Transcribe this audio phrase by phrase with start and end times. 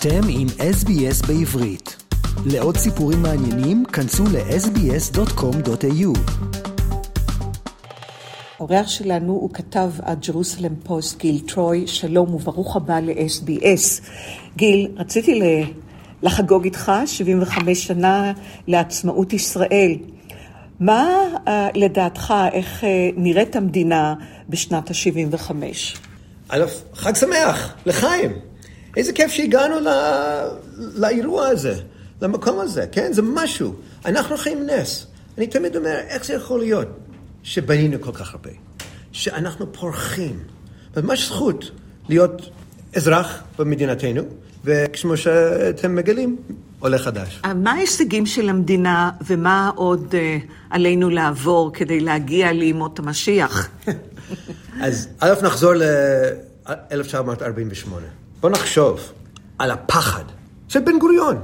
[0.00, 1.96] אתם עם SBS בעברית.
[2.46, 6.18] לעוד סיפורים מעניינים, כנסו ל-sbs.com.au.
[8.58, 14.02] האורח שלנו הוא כתב הג'רוסלם פוסט, גיל טרוי, שלום וברוך הבא ל-SBS.
[14.56, 15.40] גיל, רציתי
[16.22, 18.32] לחגוג איתך 75 שנה
[18.66, 19.96] לעצמאות ישראל.
[20.80, 21.08] מה
[21.48, 24.14] אה, לדעתך, איך אה, נראית המדינה
[24.48, 25.52] בשנת ה-75?
[26.48, 28.47] א', חג שמח, לחיים.
[28.98, 29.92] איזה כיף שהגענו לא,
[30.76, 31.74] לאירוע הזה,
[32.22, 33.12] למקום הזה, כן?
[33.12, 33.74] זה משהו.
[34.04, 35.06] אנחנו חיים נס.
[35.38, 36.88] אני תמיד אומר, איך זה יכול להיות
[37.42, 38.50] שבנינו כל כך הרבה?
[39.12, 40.38] שאנחנו פורחים.
[40.96, 41.70] ממש זכות
[42.08, 42.50] להיות
[42.96, 44.22] אזרח במדינתנו,
[44.64, 46.36] וכמו שאתם מגלים,
[46.78, 47.40] עולה חדש.
[47.44, 50.14] אה, מה ההישגים של המדינה ומה עוד uh,
[50.70, 53.68] עלינו לעבור כדי להגיע לימות המשיח?
[54.80, 58.27] אז א', נחזור ל-1948.
[58.40, 59.12] בוא נחשוב
[59.58, 60.24] על הפחד
[60.68, 61.36] של בן גוריון.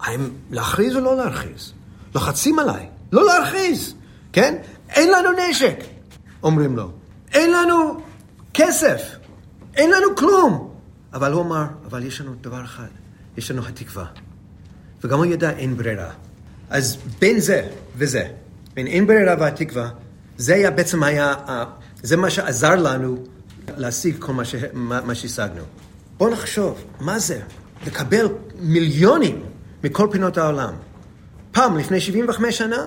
[0.00, 1.72] האם להכריז או לא להכריז?
[2.14, 3.94] לוחצים עליי, לא להכריז,
[4.32, 4.54] כן?
[4.88, 5.76] אין לנו נשק,
[6.42, 6.90] אומרים לו.
[7.32, 8.00] אין לנו
[8.54, 9.02] כסף,
[9.74, 10.70] אין לנו כלום.
[11.12, 12.88] אבל הוא אמר, אבל יש לנו דבר אחד,
[13.36, 14.06] יש לנו התקווה.
[15.04, 16.10] וגם הוא ידע אין ברירה.
[16.70, 18.28] אז בין זה וזה,
[18.74, 19.88] בין אין ברירה והתקווה,
[20.36, 21.34] זה היה בעצם היה,
[22.02, 23.24] זה מה שעזר לנו
[23.76, 25.62] להשיג כל מה, ש, מה, מה שהשגנו.
[26.18, 27.40] בואו נחשוב, מה זה?
[27.86, 28.28] לקבל
[28.60, 29.42] מיליונים
[29.84, 30.74] מכל פינות העולם.
[31.52, 32.84] פעם, לפני 75 שנה,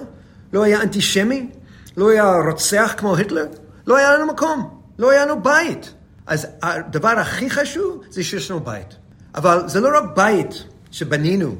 [0.53, 1.49] לא היה אנטישמי,
[1.97, 3.45] לא היה רוצח כמו היטלר,
[3.87, 5.93] לא היה לנו מקום, לא היה לנו בית.
[6.27, 8.95] אז הדבר הכי חשוב זה שיש לנו בית.
[9.35, 11.55] אבל זה לא רק בית שבנינו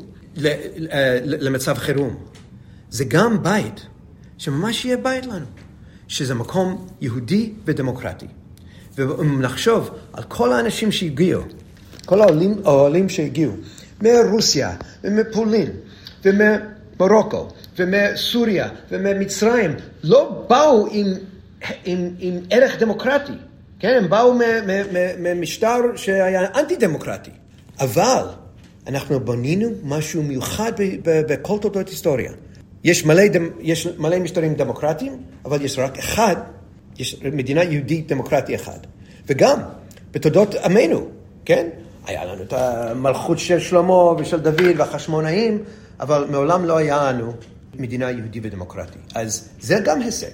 [1.23, 2.15] למצב חירום,
[2.89, 3.85] זה גם בית
[4.37, 5.45] שממש יהיה בית לנו,
[6.07, 8.27] שזה מקום יהודי ודמוקרטי.
[8.95, 11.41] ואם נחשוב על כל האנשים שהגיעו,
[12.07, 13.53] כל העולים, העולים שהגיעו,
[14.01, 14.71] מרוסיה
[15.03, 15.69] ומפולין
[16.25, 19.71] וממרוקו ומסוריה וממצרים,
[20.03, 21.07] לא באו עם,
[21.85, 23.33] עם, עם ערך דמוקרטי,
[23.79, 23.97] כן?
[23.97, 24.33] הם באו
[25.19, 27.31] ממשטר שהיה אנטי דמוקרטי.
[27.79, 28.23] אבל
[28.87, 30.71] אנחנו בנינו משהו מיוחד
[31.03, 32.31] בכל תולדות היסטוריה.
[32.83, 33.23] יש מלא,
[33.61, 36.35] יש מלא משטרים דמוקרטיים, אבל יש רק אחד
[36.99, 38.87] יש מדינה יהודית דמוקרטית אחת.
[39.27, 39.59] וגם
[40.11, 41.07] בתולדות עמנו,
[41.45, 41.67] כן?
[42.07, 45.63] היה לנו את המלכות של שלמה ושל דוד והחשמונאים,
[45.99, 47.33] אבל מעולם לא היה לנו
[47.73, 49.01] מדינה יהודית ודמוקרטית.
[49.15, 50.31] אז זה גם הישג.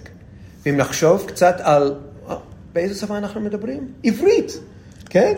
[0.65, 1.95] ואם נחשוב קצת על
[2.29, 2.35] אה,
[2.73, 3.87] באיזה שפה אנחנו מדברים?
[4.03, 4.59] עברית,
[5.09, 5.33] כן?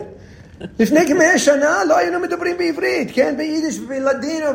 [0.78, 3.34] לפני כמאה שנה לא היינו מדברים בעברית, כן?
[3.36, 4.46] ביידיש ובלדינו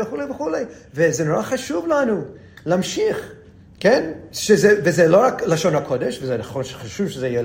[0.00, 0.64] וכולי וכולי.
[0.94, 2.22] וזה נורא חשוב לנו
[2.66, 3.32] להמשיך.
[3.80, 4.10] כן?
[4.32, 7.42] שזה, וזה לא רק לשון הקודש, וזה נכון שחשוב שזה יהיה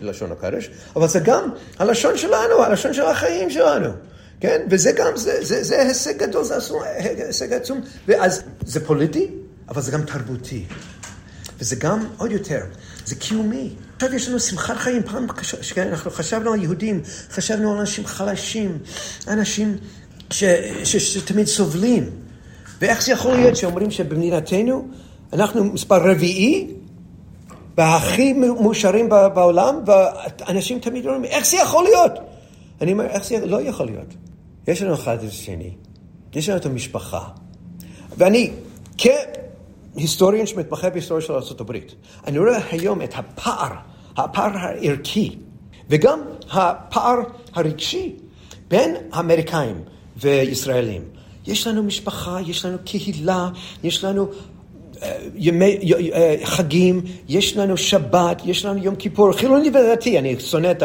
[0.00, 3.88] לשון הקודש, אבל זה גם הלשון שלנו, הלשון של החיים שלנו.
[4.40, 4.60] כן?
[4.70, 6.54] וזה גם, זה, זה, זה הישג גדול, זה
[7.26, 7.80] הישג עצום.
[8.08, 9.30] ואז זה פוליטי,
[9.68, 10.64] אבל זה גם תרבותי.
[11.60, 12.60] וזה גם, עוד יותר,
[13.04, 13.74] זה קיומי.
[13.96, 15.02] עכשיו יש לנו שמחת חיים.
[15.02, 15.26] פעם
[15.76, 18.78] אנחנו חשבנו על יהודים, חשבנו על אנשים חלשים,
[19.28, 19.76] אנשים
[20.30, 20.44] ש,
[20.84, 22.10] ש, ש, שתמיד סובלים.
[22.80, 24.88] ואיך זה יכול להיות שאומרים שבמדינתנו
[25.32, 26.66] אנחנו מספר רביעי
[27.76, 32.12] והכי מאושרים בעולם, ואנשים תמיד אומרים, איך זה יכול להיות?
[32.80, 34.14] אני אומר, איך זה לא יכול להיות?
[34.68, 35.70] יש לנו אחד את השני,
[36.34, 37.28] יש לנו את המשפחה.
[38.16, 38.50] ואני,
[38.98, 41.72] כהיסטוריון שמתמחה בהיסטוריה של ארה"ב,
[42.26, 43.72] אני רואה היום את הפער,
[44.16, 45.36] הפער הערכי,
[45.88, 47.16] וגם הפער
[47.54, 48.16] הרגשי
[48.68, 49.82] בין האמריקאים
[50.16, 51.02] וישראלים.
[51.46, 53.48] יש לנו משפחה, יש לנו קהילה,
[53.82, 54.28] יש לנו
[55.36, 55.78] ימי,
[56.14, 60.82] אה, חגים, יש לנו שבת, יש לנו יום כיפור, חילוני ודתי, אני שונא את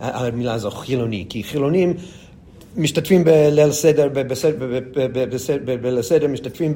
[0.00, 1.94] המילה הזו, חילוני, כי חילונים
[2.76, 4.08] משתתפים בליל סדר,
[5.64, 6.74] בליל סדר, משתתפים,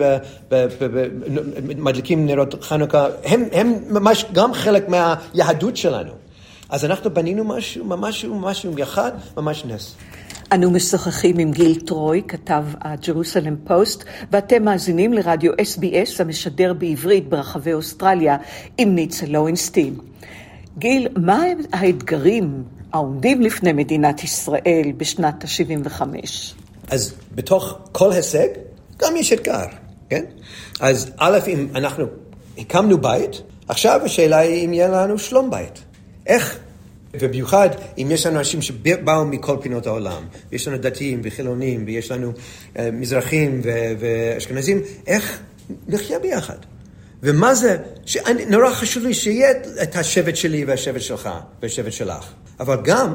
[1.79, 6.11] מדליקים נרות חנוכה, הם, הם ממש גם חלק מהיהדות שלנו.
[6.69, 9.95] אז אנחנו בנינו משהו, ממש משהו מיוחד, ממש נס.
[10.53, 17.73] אנו משוחחים עם גיל טרוי, כתב הג'רוסלם פוסט, ואתם מאזינים לרדיו SBS המשדר בעברית ברחבי
[17.73, 18.37] אוסטרליה
[18.79, 19.95] עם ניצה לוינסטין.
[20.79, 21.43] גיל, מה
[21.73, 22.63] האתגרים
[22.93, 26.03] העומדים לפני מדינת ישראל בשנת ה-75?
[26.89, 28.49] אז בתוך כל הישג
[28.97, 29.65] גם יש אתגר,
[30.09, 30.25] כן?
[30.81, 32.05] אז א', אם אנחנו
[32.59, 35.83] הקמנו בית, עכשיו השאלה היא אם יהיה לנו שלום בית.
[36.27, 36.59] איך
[37.15, 37.69] ובמיוחד
[37.99, 40.23] אם יש לנו אנשים שבאו מכל פינות העולם,
[40.53, 45.41] ויש לנו דתיים וחילונים, ויש לנו uh, מזרחים ו- ואשכנזים, איך
[45.89, 46.57] נחיה ביחד.
[47.23, 47.77] ומה זה,
[48.07, 49.51] שאני, נורא חשוב לי שיהיה
[49.83, 51.31] את השבט שלי והשבט שלך
[51.63, 53.15] והשבט שלך, אבל גם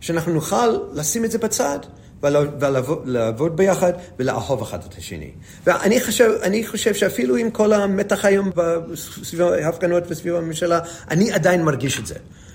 [0.00, 1.78] שאנחנו נוכל לשים את זה בצד
[2.22, 5.30] ולעבוד ביחד ולאהוב אחד את השני.
[5.66, 8.50] ואני חושב, אני חושב שאפילו עם כל המתח היום
[8.96, 12.14] סביב ההפגנות וסביב הממשלה, אני עדיין מרגיש את זה.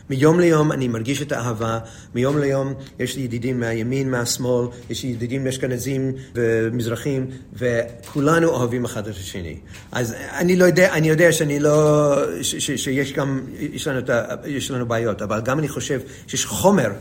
[0.09, 1.79] מיום ליום אני מרגיש את האהבה,
[2.15, 9.07] מיום ליום יש לי ידידים מהימין, מהשמאל, יש לי ידידים אשכנזים ומזרחים, וכולנו אוהבים אחד
[9.07, 9.59] את השני.
[9.91, 14.01] אז אני לא יודע, אני יודע שאני לא, ש, ש, שיש גם, יש לנו,
[14.45, 16.91] יש לנו בעיות, אבל גם אני חושב שיש חומר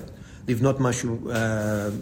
[0.49, 1.33] לבנות משהו uh,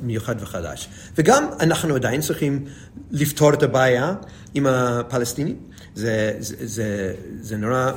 [0.03, 0.89] מיוחד וחדש.
[1.17, 2.65] וגם אנחנו עדיין צריכים
[3.11, 4.15] לפתור את הבעיה
[4.55, 5.57] עם הפלסטינים.
[5.95, 7.91] זה, זה, זה, זה נורא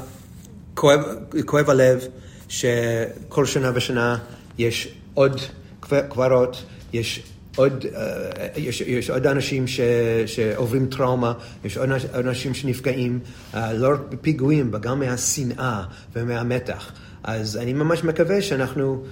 [0.73, 0.99] כואב,
[1.45, 2.07] כואב הלב.
[2.49, 4.17] שכל שנה ושנה
[4.57, 5.41] יש עוד
[5.79, 6.63] קברות,
[6.93, 7.23] יש
[7.55, 9.79] עוד, אה, יש, יש עוד אנשים ש,
[10.25, 11.33] שעוברים טראומה,
[11.65, 13.19] יש עוד אנשים שנפגעים,
[13.53, 15.83] אה, לא רק בפיגועים, וגם מהשנאה
[16.15, 16.91] ומהמתח.
[17.23, 19.03] אז אני ממש מקווה שאנחנו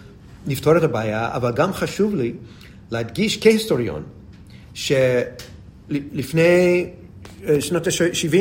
[0.48, 2.34] נפתור את הבעיה, אבל גם חשוב לי
[2.92, 4.04] להדגיש כהיסטוריון,
[4.74, 6.90] שלפני
[7.48, 8.36] אה, שנות ה-70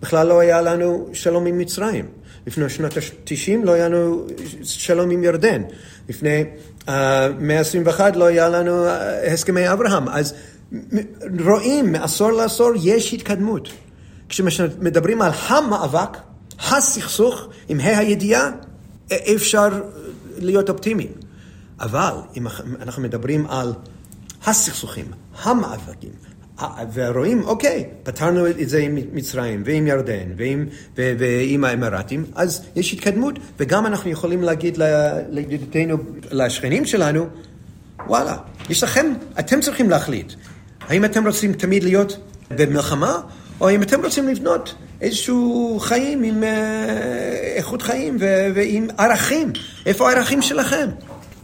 [0.00, 2.04] בכלל לא היה לנו שלום עם מצרים.
[2.48, 4.26] לפני שנות ה-90 לא היה לנו
[4.62, 5.62] שלום עם ירדן.
[6.08, 6.44] לפני
[6.80, 6.90] uh,
[7.38, 8.90] מאה ה-21 לא היה לנו uh,
[9.32, 10.08] הסכמי אברהם.
[10.08, 10.34] אז
[11.44, 13.68] רואים מעשור לעשור יש התקדמות.
[14.28, 16.16] כשמדברים על המאבק,
[16.58, 18.50] הסכסוך, עם ה' הידיעה,
[19.34, 19.68] אפשר
[20.38, 21.12] להיות אופטימיים.
[21.80, 22.46] אבל אם
[22.80, 23.72] אנחנו מדברים על
[24.46, 25.06] הסכסוכים,
[25.42, 26.12] המאבקים,
[26.94, 30.66] ורואים, אוקיי, פתרנו את זה עם מצרים ועם ירדן ועם,
[30.96, 34.78] ו, ועם האמירתים, אז יש התקדמות, וגם אנחנו יכולים להגיד
[35.30, 35.96] לידידותינו,
[36.30, 37.26] לשכנים שלנו,
[38.06, 38.36] וואלה,
[38.70, 40.32] יש לכם, אתם צריכים להחליט.
[40.80, 42.18] האם אתם רוצים תמיד להיות
[42.50, 43.20] במלחמה,
[43.60, 46.48] או האם אתם רוצים לבנות איזשהו חיים עם אה,
[47.56, 48.16] איכות חיים
[48.54, 49.52] ועם ערכים?
[49.86, 50.88] איפה הערכים שלכם?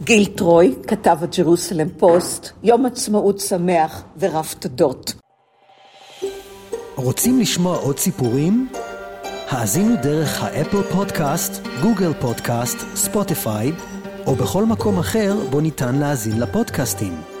[0.03, 5.13] גיל טרוי כתב הג'רוסלם פוסט, יום עצמאות שמח ורב תודות.
[6.95, 8.69] רוצים לשמוע עוד סיפורים?
[9.49, 13.71] האזינו דרך האפל פודקאסט, גוגל פודקאסט, ספוטיפיי,
[14.25, 17.34] או בכל מקום אחר בו ניתן להאזין לפודקאסטים.